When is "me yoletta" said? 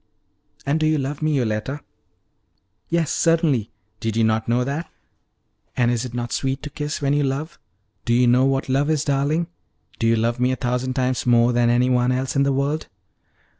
1.21-1.81